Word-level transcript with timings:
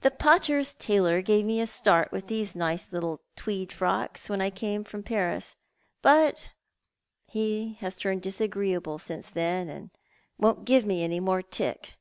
"The 0.00 0.10
Pater's 0.10 0.74
tailor 0.74 1.22
gave 1.22 1.44
me 1.44 1.60
a 1.60 1.66
start 1.68 2.10
with 2.10 2.26
those 2.26 2.56
nice 2.56 2.92
little 2.92 3.20
tweed 3.36 3.72
frocks, 3.72 4.28
when 4.28 4.40
I 4.40 4.50
came 4.50 4.82
from 4.82 5.04
Paris, 5.04 5.54
but 6.02 6.50
he 7.28 7.74
has 7.74 7.96
turned 7.96 8.22
dis 8.22 8.40
agrcealile 8.40 9.00
since 9.00 9.30
then, 9.30 9.68
and 9.68 9.90
won't 10.38 10.64
givo 10.64 11.00
any 11.00 11.20
more 11.20 11.40
tick." 11.40 11.94